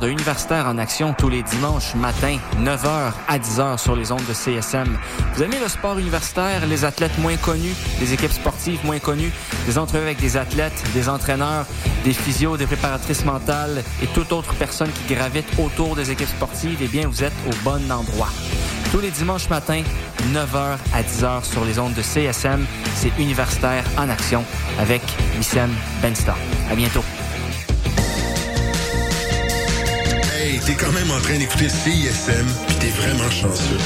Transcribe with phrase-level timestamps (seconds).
[0.00, 4.32] de Universitaire en action tous les dimanches matin, 9h à 10h sur les ondes de
[4.32, 4.96] CSM.
[5.34, 9.32] Vous aimez le sport universitaire, les athlètes moins connus, les équipes sportives moins connues,
[9.66, 11.66] des entrevues avec des athlètes, des entraîneurs,
[12.04, 16.78] des physios, des préparatrices mentales et toute autre personne qui gravite autour des équipes sportives,
[16.80, 18.30] eh bien, vous êtes au bon endroit.
[18.90, 19.82] Tous les dimanches matin,
[20.32, 24.44] 9h à 10h sur les ondes de CSM, c'est Universitaire en action
[24.78, 25.02] avec
[25.36, 25.70] Wissem
[26.02, 26.36] Benstar.
[26.70, 27.04] À bientôt.
[30.54, 33.76] Hey, t'es quand même en train d'écouter CISM, puis t'es vraiment chanceux.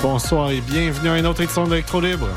[0.00, 2.28] Bonsoir et bienvenue à une autre édition d'Electro Libre.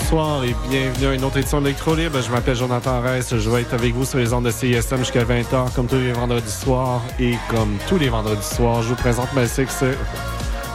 [0.00, 2.20] Bonsoir et bienvenue à une autre édition d'Electro Libre.
[2.20, 3.36] Je m'appelle Jonathan Reiss.
[3.36, 6.12] Je vais être avec vous sur les ondes de CISM jusqu'à 20h, comme tous les
[6.12, 7.02] vendredis soirs.
[7.20, 9.42] Et comme tous les vendredis soirs, je vous présente ma,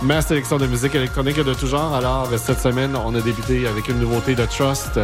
[0.03, 1.93] ma sélection de musique électronique de tout genre.
[1.93, 4.99] Alors, cette semaine, on a débuté avec une nouveauté de Trust.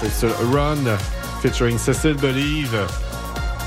[0.00, 0.96] C'est sur Run,
[1.42, 2.76] featuring Cécile Believe.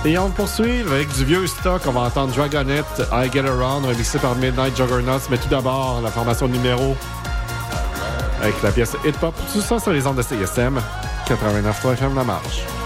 [0.06, 1.82] Et on poursuit avec du vieux stock.
[1.86, 5.28] On va entendre Dragonette, I Get Around, remixé par Midnight Juggernauts.
[5.30, 6.96] Mais tout d'abord, la formation numéro
[8.42, 9.36] avec la pièce Hip Hop.
[9.54, 10.80] Tout ça sur les ondes de CSM
[11.28, 12.77] 89.3 FM La Marche.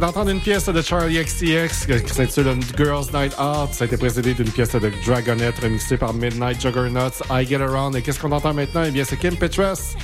[0.00, 3.72] d'entendre une pièce de Charlie XTX euh, qui s'intitule Girls Night Out.
[3.72, 7.96] Ça a été précédé d'une pièce de Dragonette remixée par Midnight Juggernauts, I Get Around.
[7.96, 8.82] Et qu'est-ce qu'on entend maintenant?
[8.86, 9.94] Eh bien, c'est Kim Petras.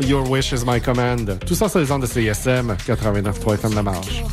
[0.00, 1.38] Your Wish is My Command.
[1.46, 4.24] Tout ça, c'est les ondes de CSM 89.3 FM de marge.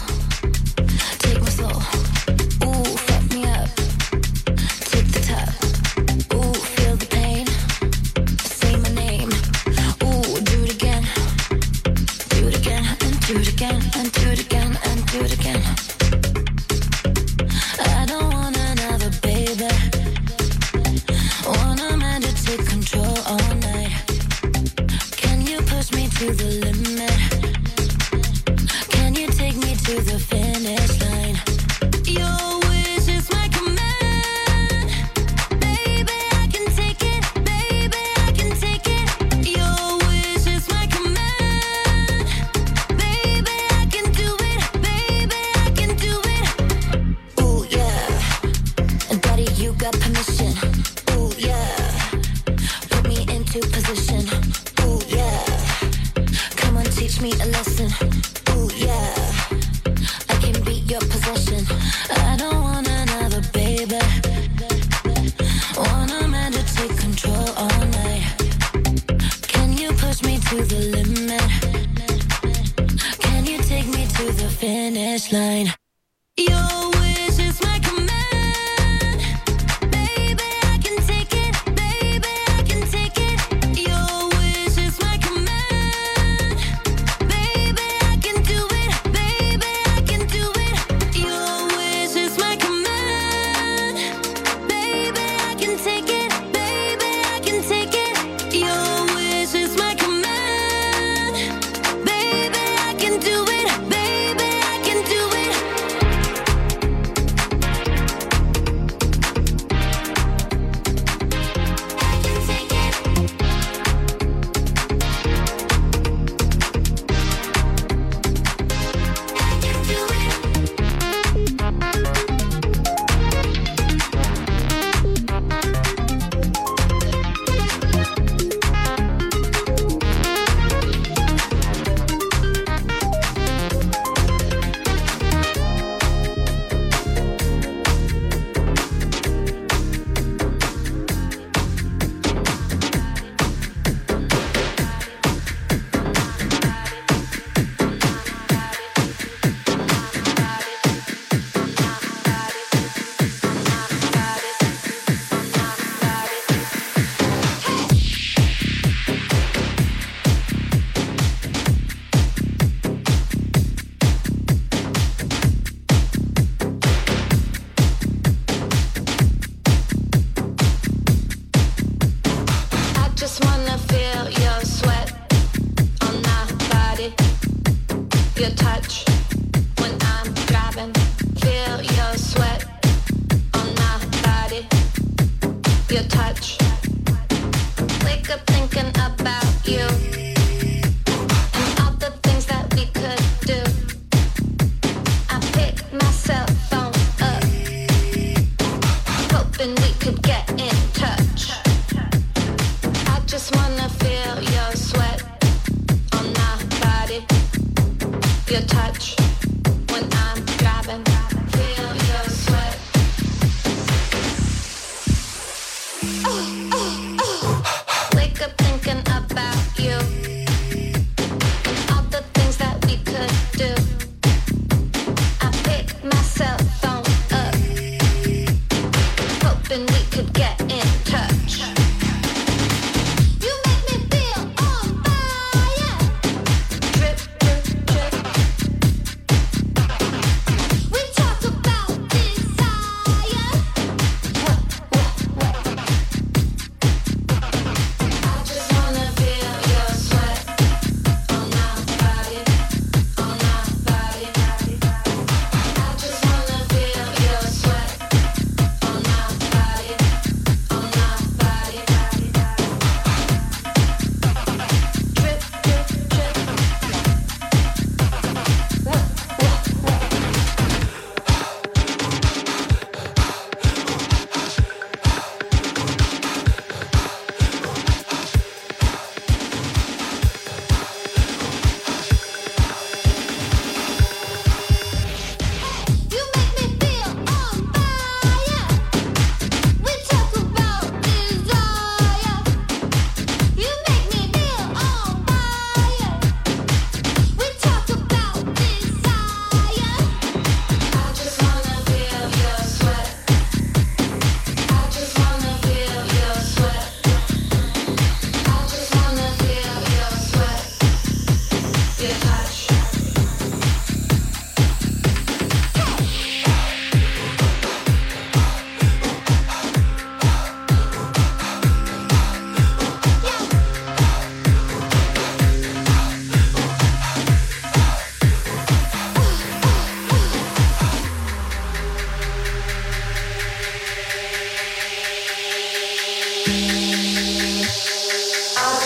[336.47, 336.51] I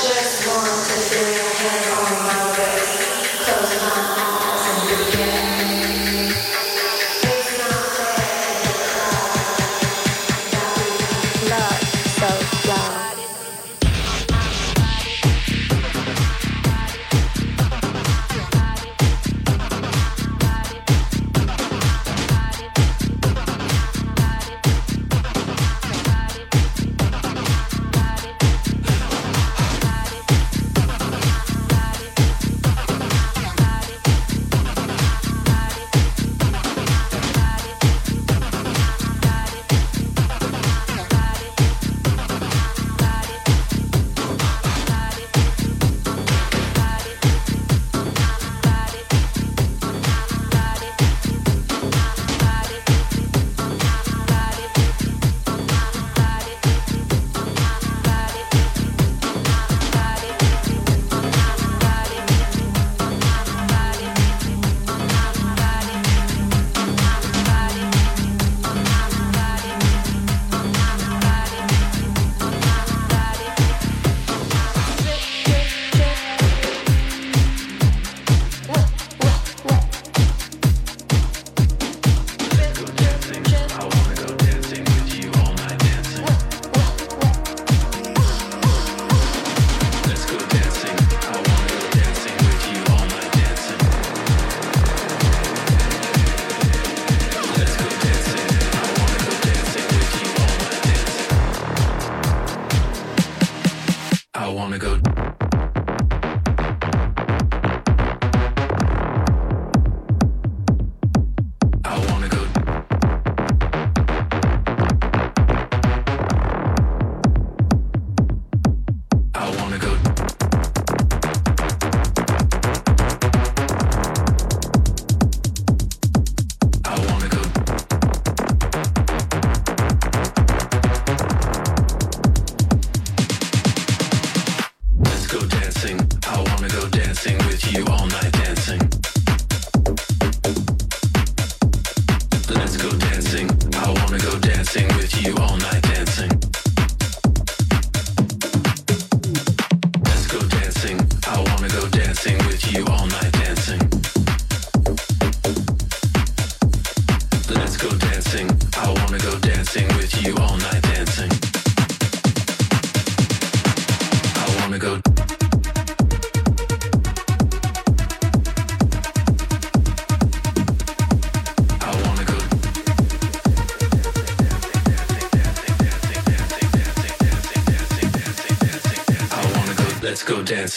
[0.02, 1.09] just want to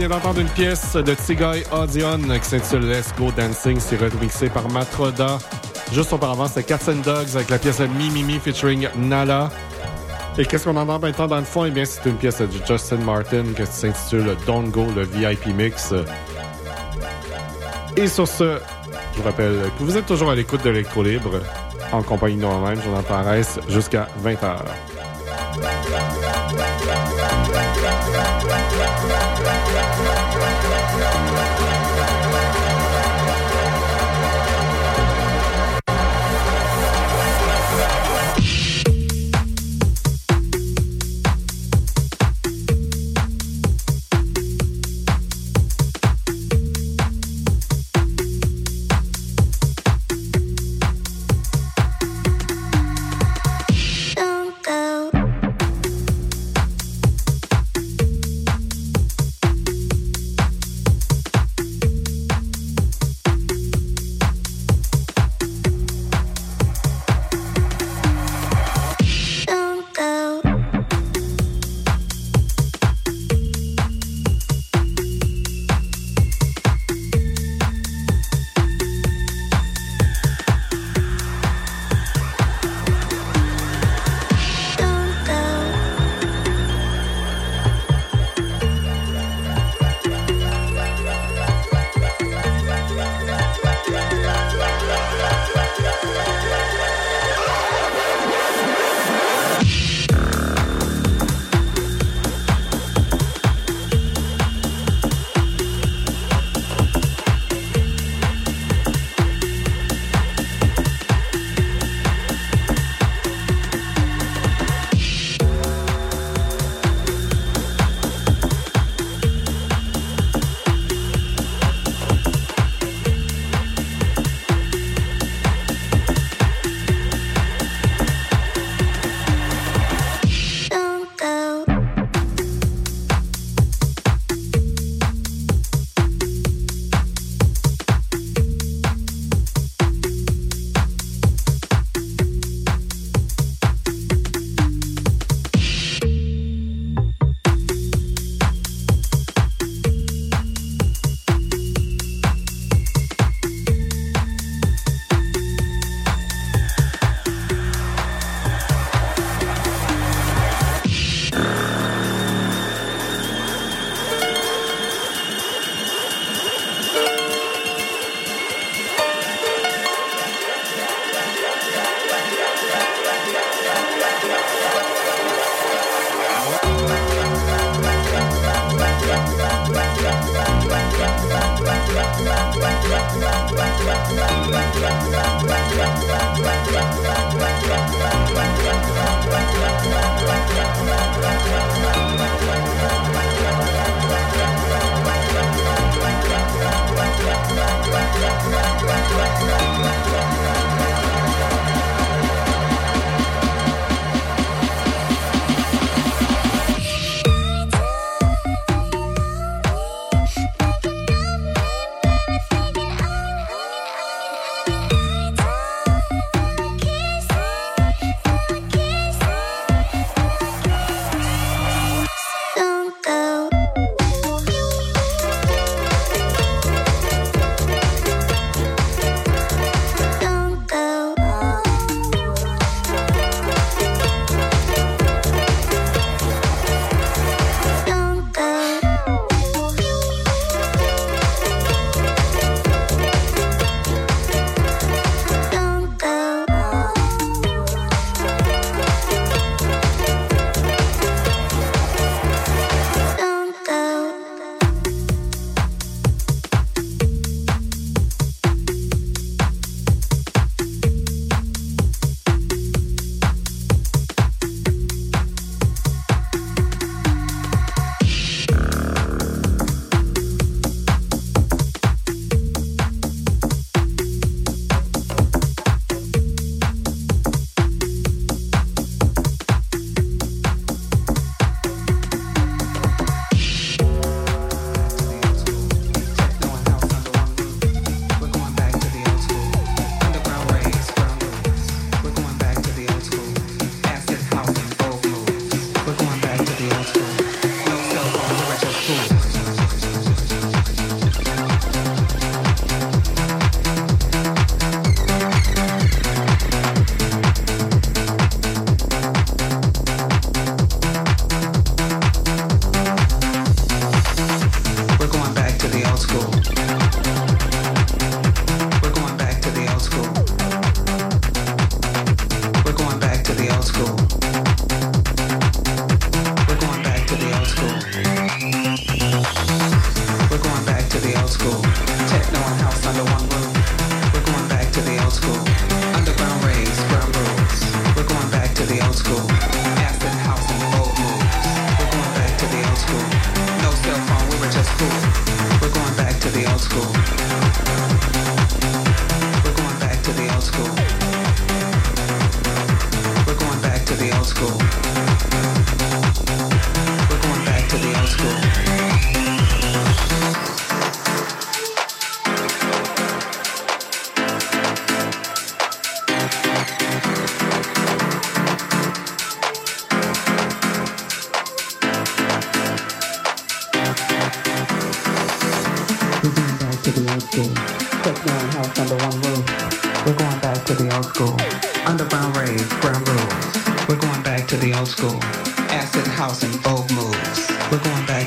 [0.00, 3.78] vient d'entendre une pièce de Tigay Audion qui s'intitule Let's Go Dancing.
[3.78, 5.36] C'est remixé par Matroda.
[5.92, 9.50] Juste auparavant, c'était Cats Dogs avec la pièce Mimimi featuring Nala.
[10.38, 11.66] Et qu'est-ce qu'on entend maintenant dans le fond?
[11.66, 15.92] Eh bien, c'est une pièce de Justin Martin qui s'intitule Don't Go, le VIP Mix.
[17.94, 18.58] Et sur ce,
[19.12, 21.40] je vous rappelle que vous êtes toujours à l'écoute de Libre
[21.92, 23.22] en compagnie de moi-même, Jonathan
[23.68, 24.60] jusqu'à 20h.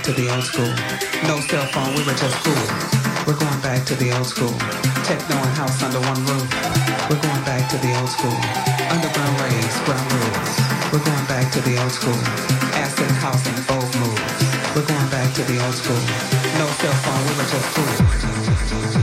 [0.03, 0.67] to the old school.
[1.31, 2.65] No cell phone, we were just cool.
[3.25, 4.51] We're going back to the old school.
[5.07, 6.43] Techno and house under one roof.
[7.09, 8.35] We're going back to the old school.
[8.91, 10.51] Underground raves, ground rules.
[10.91, 12.19] We're going back to the old school.
[12.75, 14.19] Acid house and old moves.
[14.75, 16.03] We're going back to the old school.
[16.59, 19.02] No cell phone, we were just cool.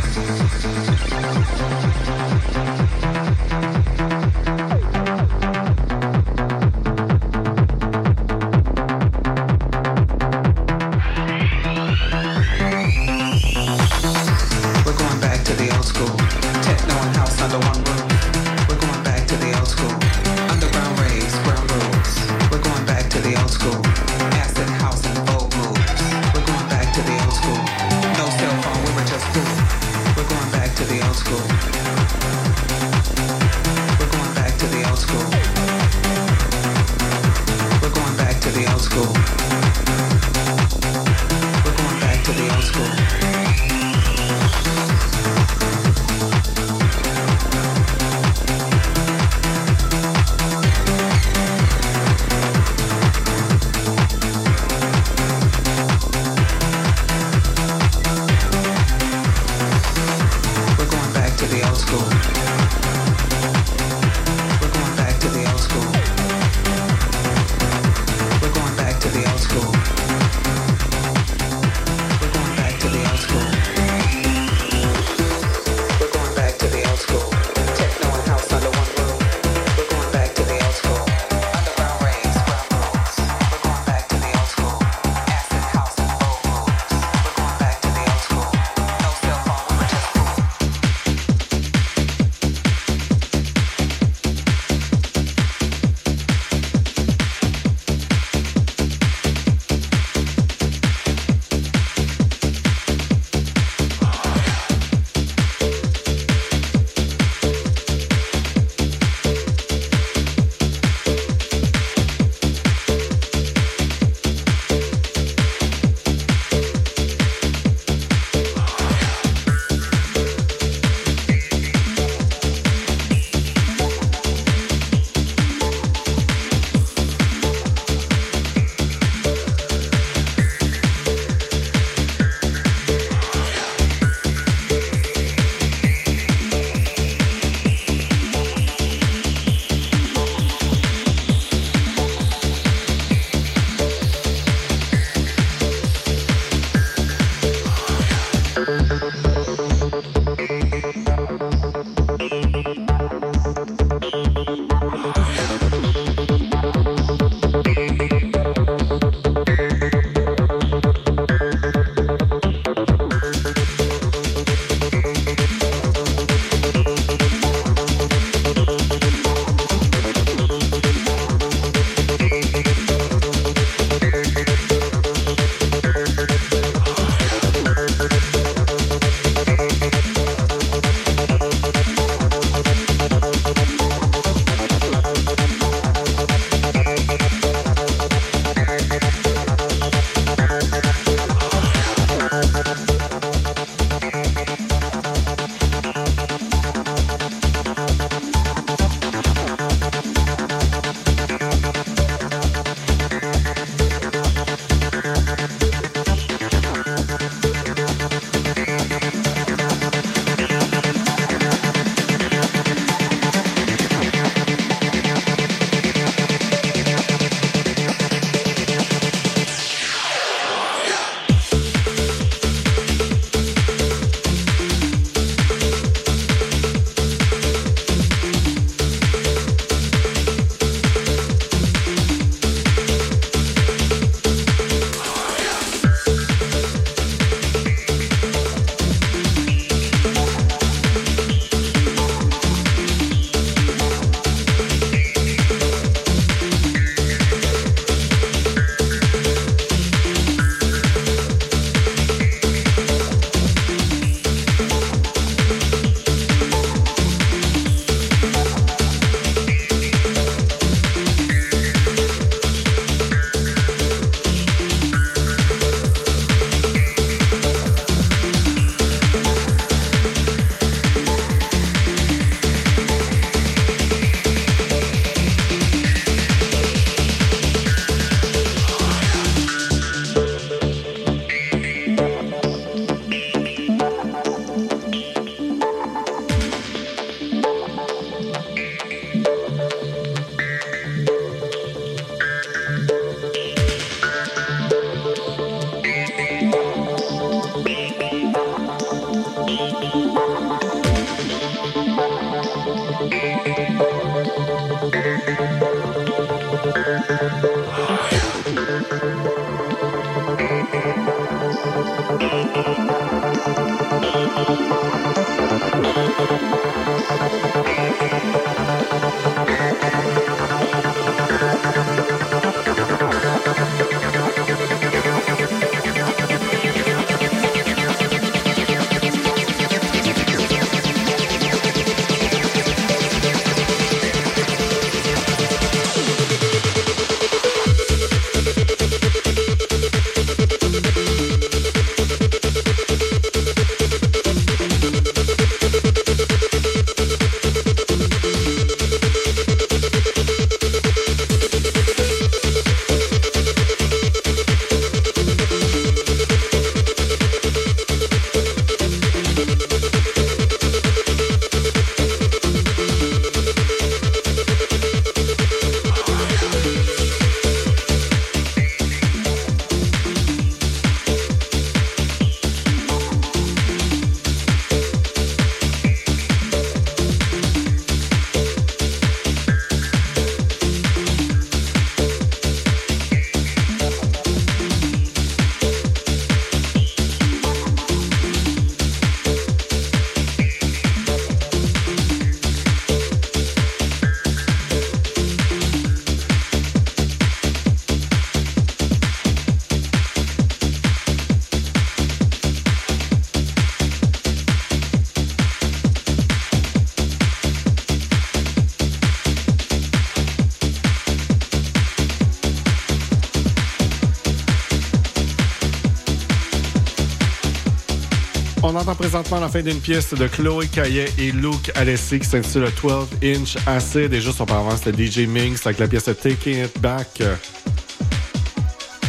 [419.11, 423.57] Présentement la fin d'une pièce de Chloé Caillet et Luke Alessi qui s'intitule 12 Inch
[423.67, 424.13] Acid.
[424.15, 427.21] Et juste auparavant, c'était DJ Minx avec la pièce Taking It Back.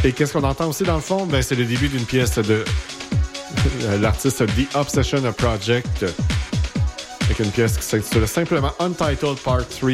[0.03, 1.27] Et qu'est-ce qu'on entend aussi dans le fond?
[1.27, 2.65] Ben, c'est le début d'une pièce de
[4.01, 6.05] l'artiste The Obsession Project
[7.25, 9.91] avec une pièce qui s'intitule simplement Untitled Part 3.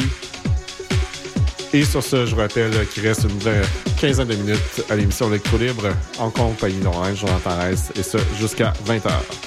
[1.74, 5.58] Et sur ce, je vous rappelle qu'il reste une quinzaine de minutes à l'émission Electro
[5.58, 9.47] Libre en compagnie d'Orange, Jonathan Reiss, et ce jusqu'à 20h.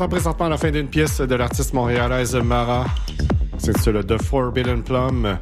[0.00, 2.86] Entend présentement la fin d'une pièce de l'artiste montréalaise Mara.
[3.58, 5.38] C'est sur le The Forbidden Plum.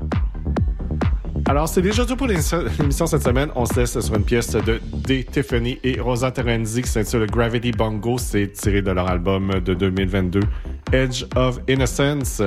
[1.47, 3.51] Alors, c'est déjà tout pour l'émission l'émission cette semaine.
[3.55, 5.25] On se laisse sur une pièce de D.
[5.31, 8.19] Tiffany et Rosa Terenzi qui s'intitule Gravity Bongo.
[8.19, 10.41] C'est tiré de leur album de 2022,
[10.93, 12.43] Edge of Innocence.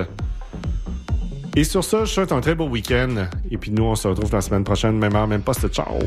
[1.56, 3.28] Et sur ça, je souhaite un très beau week-end.
[3.50, 5.70] Et puis nous, on se retrouve la semaine prochaine, même heure, même poste.
[5.70, 5.98] Ciao!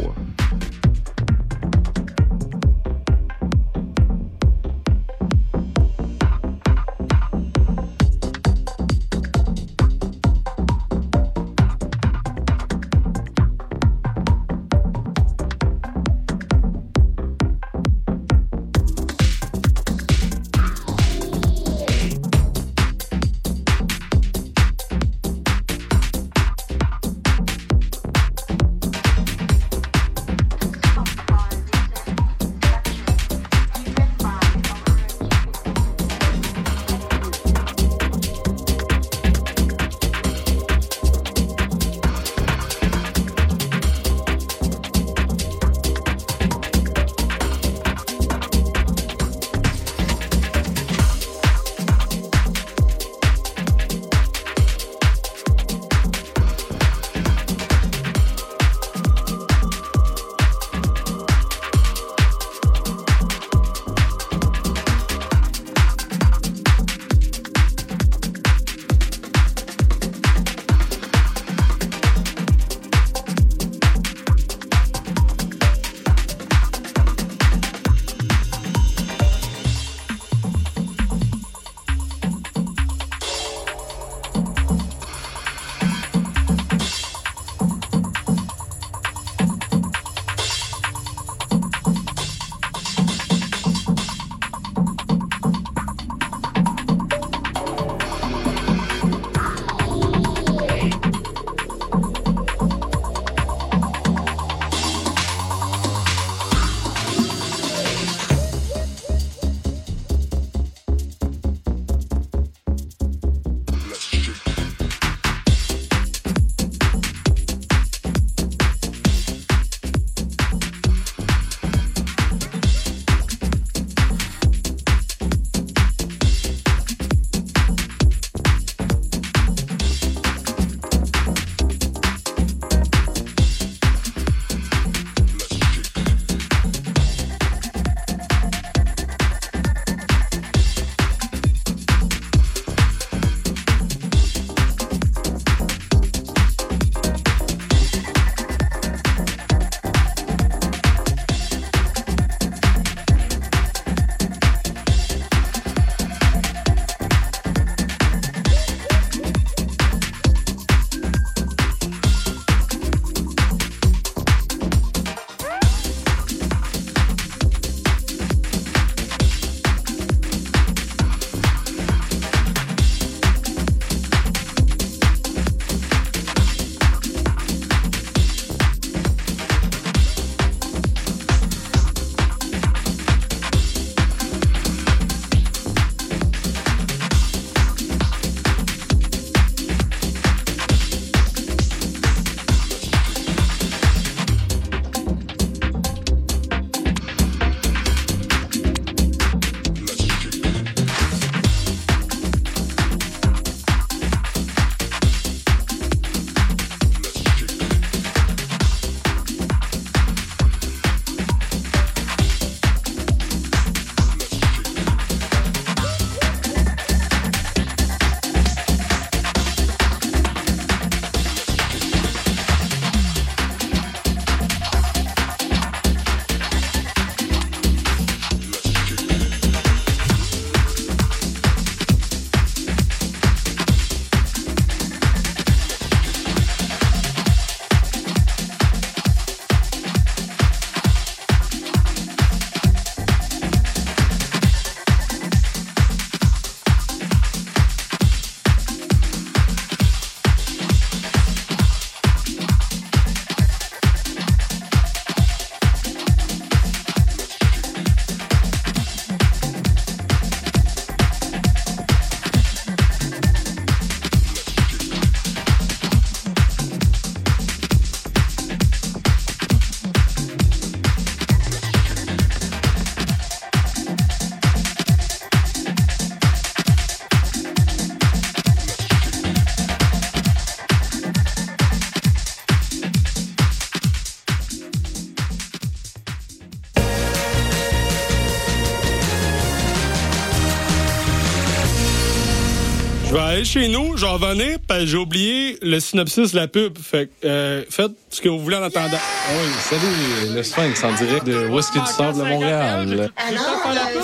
[293.45, 296.78] Vais aller chez nous, j'en parce que j'ai oublié le synopsis de la pub.
[296.78, 298.99] Fait que, euh, faites ce que vous voulez en attendant.
[299.30, 303.11] Oui, salut, le Sphinx en direct de Whisky du Sable de Montréal.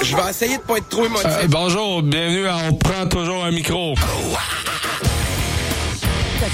[0.02, 1.26] Je vais essayer de pas être trop émotif.
[1.26, 3.94] Euh, bonjour, bienvenue à On prend toujours un micro.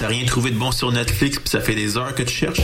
[0.00, 2.62] T'as rien trouvé de bon sur Netflix puis ça fait des heures que tu cherches?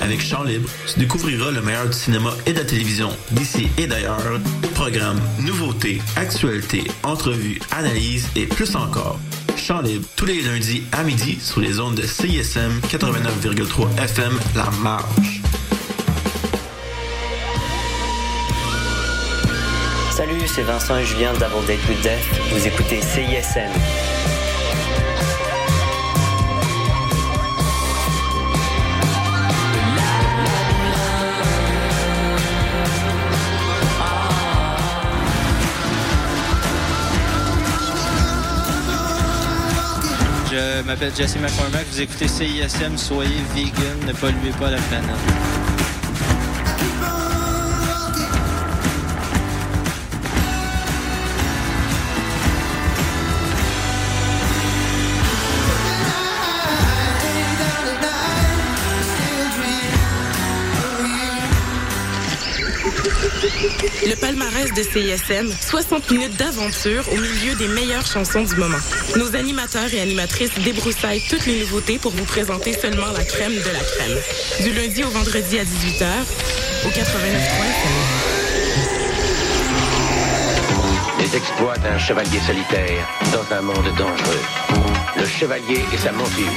[0.00, 3.86] Avec Chant Libre, tu découvriras le meilleur du cinéma et de la télévision d'ici et
[3.86, 4.40] d'ailleurs.
[4.74, 9.20] Programmes, nouveautés, actualités, entrevues, analyses et plus encore.
[9.56, 14.68] Chant Libre, tous les lundis à midi sur les ondes de CISM 89,3 FM La
[14.82, 15.42] Marge.
[20.10, 22.40] Salut, c'est Vincent et Julien d'Avant Date with Death.
[22.50, 23.70] Vous écoutez CISM.
[40.54, 45.53] Je m'appelle Jesse McCormack, vous écoutez CISM, soyez vegan, ne polluez pas la planète.
[63.84, 68.78] Le palmarès de CISM, 60 minutes d'aventure au milieu des meilleures chansons du moment.
[69.16, 73.58] Nos animateurs et animatrices débroussaillent toutes les nouveautés pour vous présenter seulement la crème de
[73.58, 74.18] la crème.
[74.62, 76.06] Du lundi au vendredi à 18h,
[76.86, 77.02] au 89.3
[81.18, 84.40] Les exploits d'un chevalier solitaire dans un monde dangereux.
[85.18, 86.52] Le chevalier et sa monture.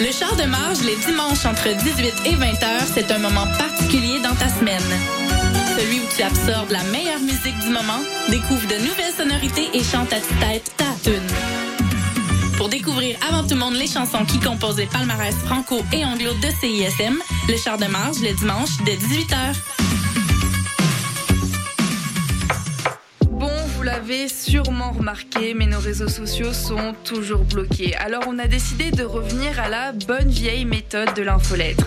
[0.00, 4.20] Le char de marge les dimanches entre 18 et 20 heures, c'est un moment particulier
[4.20, 5.27] dans ta semaine.
[5.76, 10.12] Celui où tu absorbes la meilleure musique du moment, découvre de nouvelles sonorités et chante
[10.12, 11.22] à tue-tête ta tune.
[12.58, 16.32] Pour découvrir avant tout le monde les chansons qui composent les palmarès franco et anglo
[16.34, 17.16] de CISM,
[17.48, 19.54] le char de marge le dimanche dès 18h.
[23.30, 27.94] Bon, vous l'avez sûrement remarqué, mais nos réseaux sociaux sont toujours bloqués.
[27.94, 31.86] Alors on a décidé de revenir à la bonne vieille méthode de l'infolettre.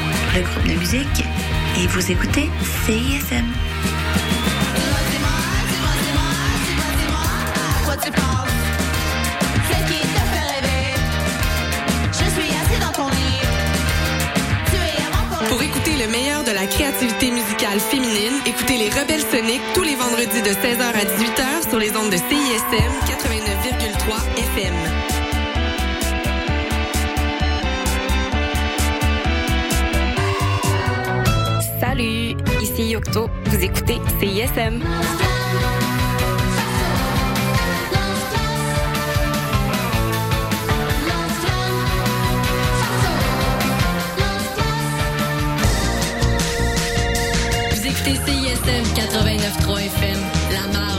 [0.35, 1.25] le groupe de musique,
[1.77, 2.49] et vous écoutez
[2.85, 3.45] CISM.
[7.83, 8.47] Quoi tu penses?
[9.69, 10.93] C'est qui te fait rêver
[12.11, 13.41] Je suis assis dans ton lit.
[14.69, 18.89] Tu es avant qu'on Pour écouter le meilleur de la créativité musicale féminine, écoutez les
[18.89, 24.21] Rebelles Soniques tous les vendredis de 16h à 18h sur les ondes de CISM 89,3
[24.55, 24.90] FM.
[32.91, 33.29] Ici Yocto.
[33.45, 34.81] Vous écoutez CISM.
[47.71, 50.19] Vous écoutez CISM 89.3 FM,
[50.53, 50.90] La Marge.